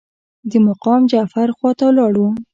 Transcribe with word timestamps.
د 0.49 0.51
مقام 0.67 1.01
جعفر 1.11 1.47
خواته 1.57 1.87
لاړو. 1.97 2.27